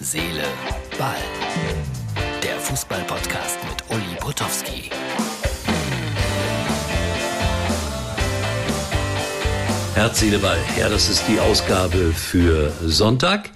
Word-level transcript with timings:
Seele, 0.00 0.44
Ball. 0.96 1.16
Der 2.40 2.56
Fußball-Podcast 2.60 3.58
mit 3.68 3.82
Uli 3.90 4.16
Potowski. 4.20 4.90
Herz, 9.94 10.20
Seele, 10.20 10.38
Ball. 10.38 10.56
Ja, 10.78 10.88
das 10.88 11.08
ist 11.08 11.24
die 11.26 11.40
Ausgabe 11.40 12.12
für 12.12 12.72
Sonntag. 12.86 13.50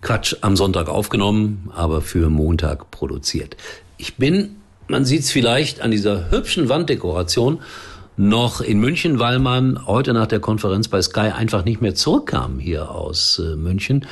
Quatsch, 0.00 0.36
am 0.42 0.56
Sonntag 0.56 0.88
aufgenommen, 0.88 1.72
aber 1.74 2.02
für 2.02 2.30
Montag 2.30 2.92
produziert. 2.92 3.56
Ich 3.96 4.14
bin, 4.14 4.60
man 4.86 5.04
sieht 5.04 5.22
es 5.22 5.32
vielleicht 5.32 5.80
an 5.80 5.90
dieser 5.90 6.30
hübschen 6.30 6.68
Wanddekoration, 6.68 7.58
noch 8.18 8.60
in 8.60 8.80
München, 8.80 9.18
weil 9.18 9.38
man 9.38 9.86
heute 9.86 10.12
nach 10.12 10.26
der 10.26 10.40
Konferenz 10.40 10.88
bei 10.88 11.00
Sky 11.00 11.30
einfach 11.34 11.64
nicht 11.64 11.80
mehr 11.80 11.94
zurückkam 11.94 12.58
hier 12.58 12.90
aus 12.90 13.38
äh, 13.38 13.56
München. 13.56 14.06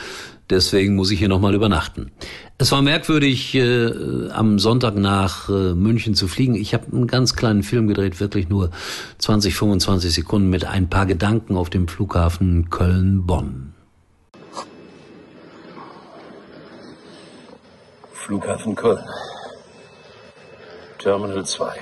Deswegen 0.48 0.94
muss 0.94 1.10
ich 1.10 1.18
hier 1.18 1.28
nochmal 1.28 1.56
übernachten. 1.56 2.12
Es 2.56 2.70
war 2.70 2.80
merkwürdig, 2.80 3.52
äh, 3.56 4.30
am 4.30 4.60
Sonntag 4.60 4.94
nach 4.94 5.48
äh, 5.48 5.74
München 5.74 6.14
zu 6.14 6.28
fliegen. 6.28 6.54
Ich 6.54 6.72
habe 6.72 6.86
einen 6.92 7.08
ganz 7.08 7.34
kleinen 7.34 7.64
Film 7.64 7.88
gedreht, 7.88 8.20
wirklich 8.20 8.48
nur 8.48 8.70
20, 9.18 9.54
25 9.54 10.14
Sekunden 10.14 10.50
mit 10.50 10.64
ein 10.64 10.88
paar 10.88 11.06
Gedanken 11.06 11.56
auf 11.56 11.68
dem 11.68 11.88
Flughafen 11.88 12.70
Köln-Bonn. 12.70 13.74
Flughafen 18.12 18.74
Köln. 18.76 19.04
Terminal 20.98 21.44
2. 21.44 21.72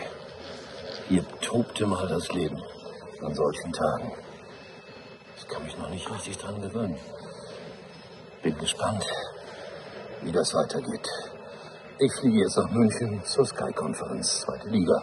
Hier 1.10 1.22
tobte 1.54 1.86
mal 1.86 2.08
das 2.08 2.32
Leben 2.32 2.58
an 3.22 3.32
solchen 3.32 3.72
Tagen. 3.72 4.10
Ich 5.38 5.46
kann 5.46 5.62
mich 5.62 5.78
noch 5.78 5.88
nicht 5.88 6.10
richtig 6.10 6.36
dran 6.36 6.60
gewöhnen. 6.60 6.96
Bin 8.42 8.58
gespannt, 8.58 9.04
wie 10.24 10.32
das 10.32 10.52
weitergeht. 10.52 11.08
Ich 12.00 12.12
fliege 12.14 12.40
jetzt 12.40 12.56
nach 12.56 12.68
München 12.72 13.20
zur 13.24 13.46
Sky-Konferenz, 13.46 14.40
zweite 14.40 14.68
Liga. 14.68 15.00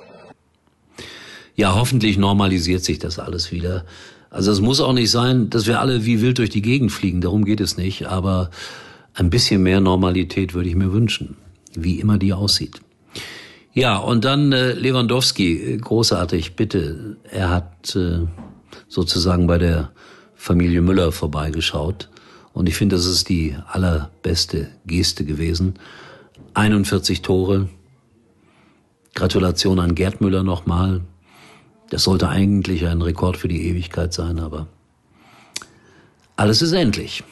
Ja, 1.55 1.73
hoffentlich 1.73 2.17
normalisiert 2.17 2.83
sich 2.83 2.99
das 2.99 3.17
alles 3.17 3.53
wieder. 3.53 3.85
Also 4.29 4.51
es 4.51 4.59
muss 4.59 4.81
auch 4.81 4.93
nicht 4.93 5.09
sein, 5.09 5.49
dass 5.49 5.67
wir 5.67 5.79
alle 5.79 6.03
wie 6.03 6.21
wild 6.21 6.37
durch 6.37 6.49
die 6.49 6.61
Gegend 6.61 6.91
fliegen, 6.91 7.21
darum 7.21 7.45
geht 7.45 7.61
es 7.61 7.77
nicht, 7.77 8.07
aber 8.07 8.49
ein 9.13 9.29
bisschen 9.29 9.63
mehr 9.63 9.79
Normalität 9.79 10.53
würde 10.53 10.67
ich 10.67 10.75
mir 10.75 10.91
wünschen, 10.91 11.37
wie 11.75 12.01
immer 12.01 12.17
die 12.17 12.33
aussieht. 12.33 12.81
Ja, 13.73 13.97
und 13.97 14.25
dann 14.25 14.51
äh, 14.51 14.73
Lewandowski, 14.73 15.73
äh, 15.73 15.77
großartig, 15.77 16.55
bitte. 16.55 17.17
Er 17.23 17.49
hat 17.49 17.95
äh, 17.95 18.27
sozusagen 18.89 19.47
bei 19.47 19.57
der 19.57 19.91
Familie 20.35 20.81
Müller 20.81 21.11
vorbeigeschaut. 21.11 22.09
Und 22.53 22.67
ich 22.67 22.75
finde, 22.75 22.97
das 22.97 23.05
ist 23.05 23.29
die 23.29 23.55
allerbeste 23.67 24.67
Geste 24.85 25.23
gewesen. 25.23 25.75
41 26.53 27.21
Tore. 27.21 27.69
Gratulation 29.13 29.79
an 29.79 29.95
Gerd 29.95 30.19
Müller 30.19 30.43
nochmal. 30.43 31.01
Das 31.89 32.03
sollte 32.03 32.27
eigentlich 32.27 32.85
ein 32.85 33.01
Rekord 33.01 33.37
für 33.37 33.47
die 33.47 33.67
Ewigkeit 33.67 34.13
sein, 34.13 34.39
aber 34.39 34.67
alles 36.35 36.61
ist 36.61 36.71
endlich. 36.71 37.23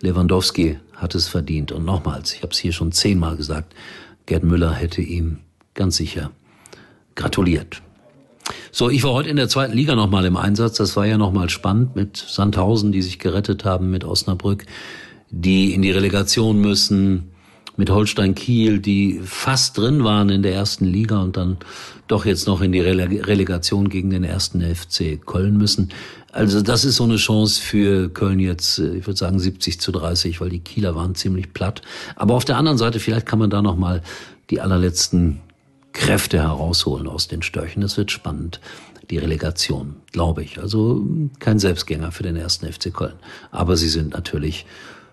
Lewandowski 0.00 0.78
hat 0.94 1.14
es 1.14 1.28
verdient. 1.28 1.72
Und 1.72 1.84
nochmals, 1.84 2.32
ich 2.32 2.42
habe 2.42 2.52
es 2.52 2.58
hier 2.58 2.72
schon 2.72 2.92
zehnmal 2.92 3.36
gesagt, 3.36 3.74
Gerd 4.26 4.44
Müller 4.44 4.74
hätte 4.74 5.02
ihm 5.02 5.38
ganz 5.74 5.96
sicher 5.96 6.32
gratuliert. 7.14 7.82
So, 8.70 8.90
ich 8.90 9.02
war 9.02 9.12
heute 9.12 9.28
in 9.28 9.36
der 9.36 9.48
zweiten 9.48 9.72
Liga 9.72 9.94
nochmal 9.94 10.24
im 10.26 10.36
Einsatz. 10.36 10.76
Das 10.76 10.96
war 10.96 11.06
ja 11.06 11.16
nochmal 11.16 11.48
spannend 11.48 11.96
mit 11.96 12.16
Sandhausen, 12.16 12.92
die 12.92 13.02
sich 13.02 13.18
gerettet 13.18 13.64
haben, 13.64 13.90
mit 13.90 14.04
Osnabrück, 14.04 14.66
die 15.30 15.72
in 15.72 15.82
die 15.82 15.90
Relegation 15.90 16.60
müssen, 16.60 17.30
mit 17.76 17.90
Holstein 17.90 18.34
Kiel, 18.34 18.78
die 18.78 19.20
fast 19.24 19.76
drin 19.76 20.04
waren 20.04 20.30
in 20.30 20.42
der 20.42 20.54
ersten 20.54 20.86
Liga 20.86 21.20
und 21.20 21.36
dann 21.36 21.58
doch 22.08 22.24
jetzt 22.24 22.46
noch 22.46 22.60
in 22.60 22.72
die 22.72 22.80
Relegation 22.80 23.88
gegen 23.88 24.10
den 24.10 24.24
ersten 24.24 24.62
FC 24.62 25.20
Köln 25.24 25.56
müssen. 25.58 25.90
Also 26.32 26.60
das 26.60 26.84
ist 26.84 26.96
so 26.96 27.04
eine 27.04 27.16
Chance 27.16 27.60
für 27.60 28.10
Köln 28.10 28.40
jetzt, 28.40 28.78
äh, 28.78 28.96
ich 28.96 29.06
würde 29.06 29.18
sagen 29.18 29.38
70 29.38 29.80
zu 29.80 29.90
30, 29.90 30.40
weil 30.40 30.50
die 30.50 30.60
Kieler 30.60 30.94
waren 30.94 31.14
ziemlich 31.14 31.52
platt. 31.54 31.82
Aber 32.14 32.34
auf 32.34 32.44
der 32.44 32.58
anderen 32.58 32.78
Seite, 32.78 33.00
vielleicht 33.00 33.26
kann 33.26 33.38
man 33.38 33.50
da 33.50 33.62
noch 33.62 33.76
mal 33.76 34.02
die 34.50 34.60
allerletzten 34.60 35.40
Kräfte 35.92 36.38
herausholen 36.38 37.06
aus 37.06 37.26
den 37.26 37.42
Störchen. 37.42 37.80
Das 37.80 37.96
wird 37.96 38.10
spannend. 38.10 38.60
Die 39.08 39.18
Relegation, 39.18 39.96
glaube 40.12 40.42
ich. 40.42 40.58
Also 40.58 41.06
kein 41.38 41.58
Selbstgänger 41.58 42.12
für 42.12 42.22
den 42.22 42.36
ersten 42.36 42.70
FC 42.70 42.92
Köln. 42.92 43.14
Aber 43.50 43.76
sie 43.76 43.88
sind 43.88 44.12
natürlich 44.12 44.66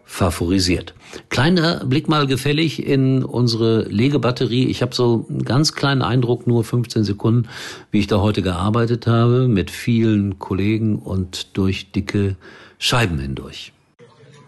favorisiert. 0.06 0.94
Kleiner 1.30 1.86
Blick 1.86 2.08
mal 2.08 2.28
gefällig 2.28 2.86
in 2.86 3.24
unsere 3.24 3.84
Legebatterie. 3.84 4.66
Ich 4.66 4.82
habe 4.82 4.94
so 4.94 5.26
einen 5.30 5.44
ganz 5.44 5.74
kleinen 5.74 6.02
Eindruck, 6.02 6.48
nur 6.48 6.64
15 6.64 7.04
Sekunden, 7.04 7.50
wie 7.92 8.00
ich 8.00 8.08
da 8.08 8.20
heute 8.20 8.42
gearbeitet 8.42 9.08
habe, 9.08 9.48
mit 9.48 9.72
vielen 9.72 10.40
Kollegen 10.40 11.00
und 11.00 11.58
durch 11.58 11.92
dicke 11.92 12.36
Scheiben 12.78 13.20
hindurch. 13.20 13.74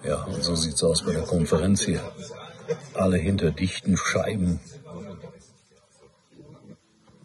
Ja, 0.06 0.24
und 0.24 0.44
so 0.44 0.56
sieht's 0.56 0.84
aus 0.84 1.04
bei 1.04 1.14
der 1.14 1.24
Konferenz 1.24 1.84
hier. 1.84 2.02
Alle 2.94 3.18
hinter 3.18 3.52
dichten 3.52 3.98
Scheiben. 3.98 4.60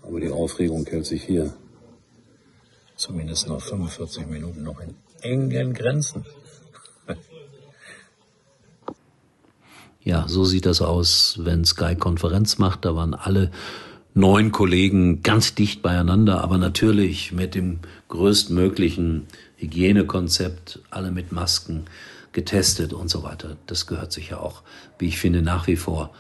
Aber 0.03 0.21
die 0.21 0.31
Aufregung 0.31 0.87
hält 0.87 1.07
sich 1.07 1.23
hier 1.25 1.53
zumindest 2.97 3.49
nach 3.49 3.61
45 3.61 4.27
Minuten 4.27 4.63
noch 4.63 4.81
in 4.81 4.95
engen 5.23 5.73
Grenzen. 5.73 6.25
Ja, 10.03 10.25
so 10.29 10.45
sieht 10.45 10.65
das 10.65 10.81
aus, 10.81 11.39
wenn 11.43 11.65
Sky 11.65 11.95
Konferenz 11.95 12.57
macht. 12.57 12.85
Da 12.87 12.97
waren 12.97 13.15
alle 13.15 13.51
neun 14.15 14.51
Kollegen 14.51 15.23
ganz 15.23 15.55
dicht 15.55 15.83
beieinander, 15.83 16.43
aber 16.43 16.57
natürlich 16.57 17.33
mit 17.33 17.55
dem 17.55 17.81
größtmöglichen 18.09 19.27
Hygienekonzept, 19.57 20.81
alle 20.91 21.11
mit 21.11 21.33
Masken 21.33 21.85
getestet 22.33 22.95
und 22.95 23.11
so 23.11 23.23
weiter. 23.23 23.57
Das 23.67 23.87
gehört 23.87 24.13
sich 24.13 24.31
ja 24.31 24.39
auch, 24.39 24.63
wie 24.99 25.09
ich 25.09 25.19
finde, 25.19 25.43
nach 25.43 25.67
wie 25.67 25.77
vor 25.77 26.11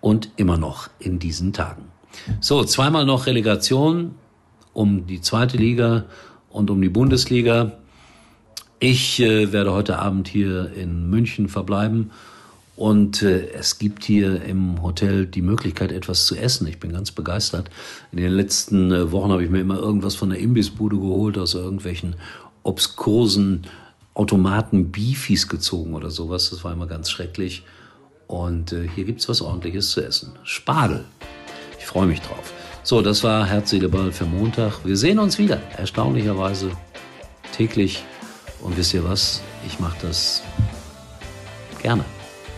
und 0.00 0.30
immer 0.36 0.58
noch 0.58 0.90
in 0.98 1.20
diesen 1.20 1.52
Tagen. 1.52 1.84
So, 2.40 2.64
zweimal 2.64 3.04
noch 3.04 3.26
Relegation 3.26 4.14
um 4.72 5.06
die 5.06 5.20
zweite 5.20 5.56
Liga 5.56 6.04
und 6.50 6.70
um 6.70 6.80
die 6.80 6.88
Bundesliga. 6.88 7.78
Ich 8.80 9.20
äh, 9.20 9.52
werde 9.52 9.72
heute 9.72 9.98
Abend 9.98 10.28
hier 10.28 10.72
in 10.72 11.08
München 11.08 11.48
verbleiben 11.48 12.10
und 12.78 13.22
äh, 13.22 13.50
es 13.54 13.80
gibt 13.80 14.04
hier 14.04 14.40
im 14.44 14.80
Hotel 14.84 15.26
die 15.26 15.42
Möglichkeit, 15.42 15.90
etwas 15.90 16.26
zu 16.26 16.36
essen. 16.36 16.64
Ich 16.68 16.78
bin 16.78 16.92
ganz 16.92 17.10
begeistert. 17.10 17.70
In 18.12 18.18
den 18.18 18.30
letzten 18.30 18.92
äh, 18.92 19.10
Wochen 19.10 19.32
habe 19.32 19.42
ich 19.42 19.50
mir 19.50 19.60
immer 19.60 19.78
irgendwas 19.78 20.14
von 20.14 20.30
der 20.30 20.38
Imbissbude 20.38 20.96
geholt, 20.96 21.38
aus 21.38 21.54
irgendwelchen 21.54 22.14
obskursen 22.62 23.66
Automaten 24.14 24.92
Beefies 24.92 25.48
gezogen 25.48 25.94
oder 25.94 26.10
sowas. 26.10 26.50
Das 26.50 26.62
war 26.62 26.72
immer 26.72 26.86
ganz 26.86 27.10
schrecklich. 27.10 27.64
Und 28.28 28.72
äh, 28.72 28.88
hier 28.94 29.02
gibt's 29.02 29.28
was 29.28 29.42
ordentliches 29.42 29.90
zu 29.90 30.00
essen. 30.00 30.34
Spargel. 30.44 31.04
Ich 31.80 31.84
freue 31.84 32.06
mich 32.06 32.20
drauf. 32.20 32.52
So, 32.84 33.02
das 33.02 33.24
war 33.24 33.44
Herz, 33.44 33.70
Seele, 33.70 33.88
Ball 33.88 34.12
für 34.12 34.24
Montag. 34.24 34.84
Wir 34.84 34.96
sehen 34.96 35.18
uns 35.18 35.36
wieder, 35.36 35.60
erstaunlicherweise 35.76 36.70
täglich. 37.56 38.04
Und 38.62 38.76
wisst 38.76 38.94
ihr 38.94 39.02
was? 39.02 39.42
Ich 39.66 39.80
mache 39.80 39.96
das 40.00 40.44
gerne. 41.82 42.04